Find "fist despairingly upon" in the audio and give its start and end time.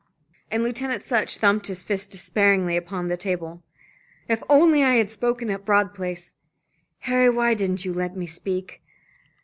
1.83-3.07